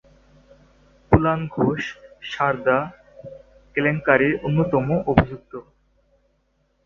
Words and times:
কুনাল 1.11 1.41
ঘোষ 1.55 1.81
সারদা 2.31 2.77
কেলেঙ্কারির 3.75 4.33
অন্যতম 4.43 4.87
অভিযুক্ত। 5.11 5.53